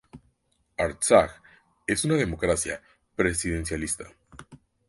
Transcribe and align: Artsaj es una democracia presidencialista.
Artsaj 0.79 1.29
es 1.85 2.05
una 2.05 2.15
democracia 2.15 2.81
presidencialista. 3.15 4.07